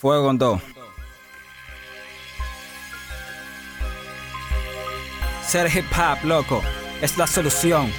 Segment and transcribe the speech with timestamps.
[0.00, 0.62] Fuego con todo.
[5.46, 6.62] Ser hip hop, loco,
[7.02, 7.92] es la solución.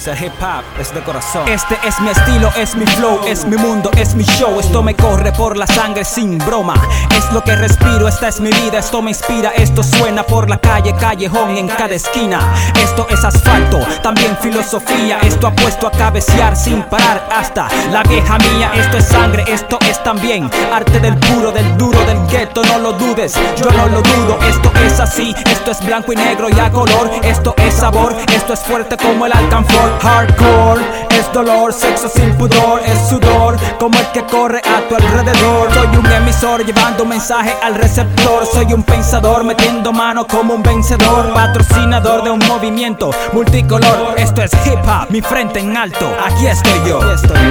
[0.00, 1.46] Ser hip hop es de corazón.
[1.46, 4.58] Este es mi estilo, es mi flow, es mi mundo, es mi show.
[4.58, 6.72] Esto me corre por la sangre sin broma.
[7.14, 9.50] Es lo que respiro, esta es mi vida, esto me inspira.
[9.50, 12.40] Esto suena por la calle, callejón, en cada esquina.
[12.82, 15.18] Esto es asfalto, también filosofía.
[15.20, 18.72] Esto apuesto a cabecear sin parar hasta la vieja mía.
[18.76, 22.62] Esto es sangre, esto es también arte del puro, del duro, del gueto.
[22.64, 24.38] No lo dudes, yo no lo dudo.
[24.48, 27.10] Esto es así, esto es blanco y negro y a color.
[27.22, 29.89] Esto es sabor, esto es fuerte como el alcanfor.
[30.02, 35.72] Hardcore es dolor, sexo sin pudor, es sudor como el que corre a tu alrededor.
[35.72, 38.46] Soy un emisor llevando mensaje al receptor.
[38.46, 41.32] Soy un pensador metiendo mano como un vencedor.
[41.34, 44.14] Patrocinador de un movimiento multicolor.
[44.16, 46.10] Esto es hip hop, mi frente en alto.
[46.24, 47.00] Aquí estoy yo.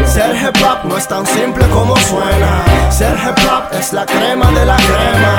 [0.06, 2.64] Ser hip hop no es tan simple como suena.
[2.90, 5.39] Ser hip hop es la crema de la crema.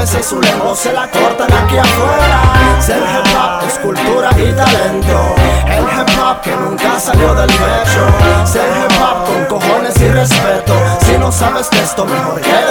[0.00, 2.80] Mejor cuídese su lengua, se la cortan aquí afuera.
[2.80, 5.34] Ser hip hop es cultura y talento.
[5.66, 8.46] El hip hop que nunca salió del pecho.
[8.46, 10.74] Ser hip con cojones y respeto.
[11.04, 12.69] Si no sabes de esto, mejor silencio.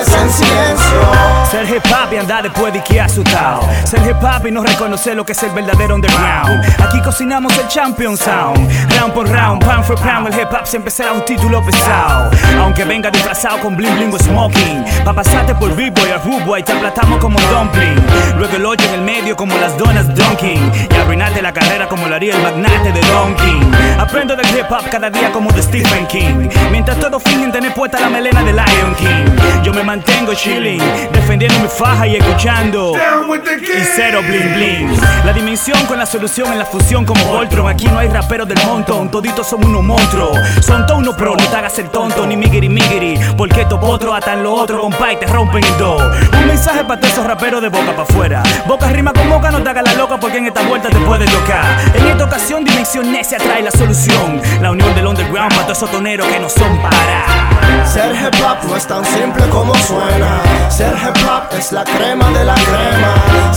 [1.69, 3.61] Hip hop y andar después de que asustado.
[3.83, 6.65] Ser hip hop y no reconocer lo que es el verdadero underground.
[6.81, 8.57] Aquí cocinamos el champion sound.
[8.97, 12.31] Round por round, pound for pound, el hip hop siempre será un título pesado.
[12.59, 14.83] Aunque venga disfrazado con bling bling o smoking.
[15.05, 18.03] Pa' pasarte por b-boy a rude boy, te aplatamos como dumpling.
[18.37, 20.71] Luego el hoyo en el medio como las donas dunking.
[20.89, 23.59] Y arruinarte la carrera como lo haría el magnate de Donkey.
[23.99, 26.49] Aprendo del hip hop cada día como de Stephen King.
[26.71, 29.63] Mientras todos fingen tener puesta la melena de Lion King.
[29.63, 32.93] Yo me mantengo chilling, defendiendo mi faja y escuchando.
[32.95, 35.01] Y cero bling bling.
[35.25, 37.67] La dimensión con la solución en la fusión como Voltron.
[37.67, 40.37] Aquí no hay raperos del montón, toditos son unos monstruos.
[40.61, 43.19] Son todos unos pro, no te hagas el tonto ni migiri migiri.
[43.37, 45.97] Porque estos potros atan lo otro, compa, y te rompen el do.
[45.97, 48.43] Un mensaje para todos esos raperos de boca para afuera.
[48.67, 51.25] Boca rima con boca, no te hagas la loca porque en esta vuelta te puede
[51.25, 51.79] tocar.
[51.93, 54.41] En esta ocasión, Dimensión Necia trae la solución.
[54.61, 57.68] La unión del underground para todos esos toneros que no son para.
[57.91, 60.41] Ser hip hop no es tan simple como suena.
[60.69, 63.51] Ser hip hop es la crema de la crema.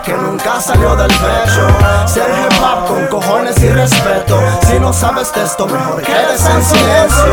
[0.00, 1.66] Que nunca salió del pecho.
[2.06, 4.40] Ser hip hop con cojones y respeto.
[4.66, 7.32] Si no sabes de esto, mejor quedes en silencio.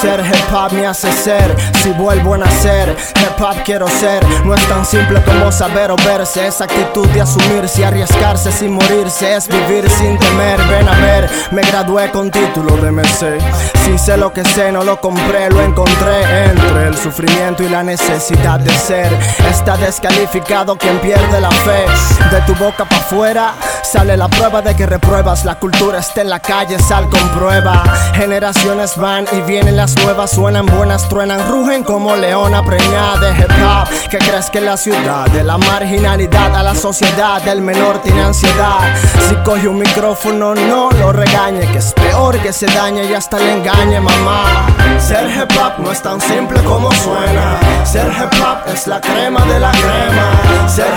[0.00, 1.54] Ser hip hop me hace ser.
[1.82, 4.24] Si vuelvo a nacer, hip hop quiero ser.
[4.44, 6.46] No es tan simple como saber o verse.
[6.46, 9.36] Esa actitud de asumirse arriesgarse sin morirse.
[9.36, 10.60] Es vivir sin temer.
[10.64, 13.38] Ven a ver, me gradué con título de MC.
[13.84, 17.82] Si sé lo que sé, no lo compré, lo encontré entre el sufrimiento y la
[17.82, 19.12] necesidad de ser.
[19.48, 21.84] Está descalificado quien pierde la fe.
[22.30, 23.54] De tu boca para afuera
[23.90, 25.44] sale la prueba de que repruebas.
[25.44, 27.82] La cultura está en la calle, sal con prueba.
[28.14, 33.50] Generaciones van y vienen las nuevas, suenan buenas, truenan, rugen como leona preñada de hip
[33.50, 33.88] hop.
[34.08, 38.94] Que crees que la ciudad, de la marginalidad a la sociedad, el menor tiene ansiedad.
[39.28, 43.38] Si coge un micrófono, no lo regañe, que es peor que se dañe y hasta
[43.38, 44.66] le engañe, mamá.
[44.98, 47.58] Ser hip hop no es tan simple como suena.
[47.84, 50.68] Ser hip hop es la crema de la crema.
[50.68, 50.92] Ser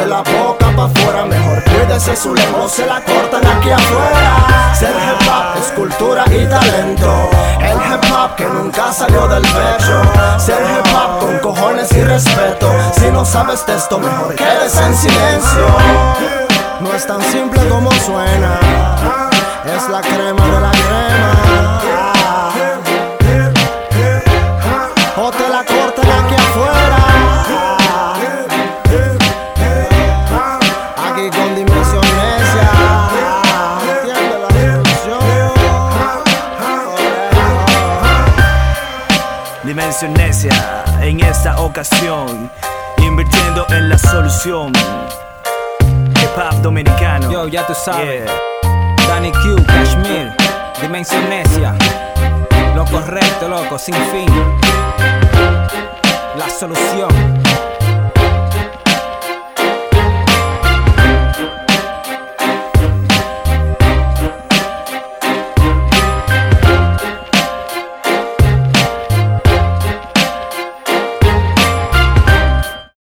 [0.00, 4.74] de la boca para afuera, mejor cuídese su lengua, se la cortan aquí afuera.
[4.74, 7.30] Ser hip hop es cultura y talento.
[7.60, 10.02] El hip que nunca salió del pecho.
[10.38, 12.70] Ser hip con cojones y respeto.
[12.98, 15.66] Si no sabes de esto, mejor quedes en silencio.
[16.80, 18.58] No es tan simple como suena.
[19.64, 22.09] Es la crema de la crema.
[39.70, 42.50] Dimensión Necia, en esta ocasión,
[42.96, 44.72] invirtiendo en la solución.
[46.16, 47.30] Hip hop dominicano.
[47.30, 48.24] Yo, ya tú sabes.
[48.24, 49.06] Yeah.
[49.06, 50.32] Danny Q, Kashmir,
[50.82, 51.76] Dimensión Necia.
[52.74, 54.28] Lo correcto, loco, sin fin.
[56.36, 57.19] La solución.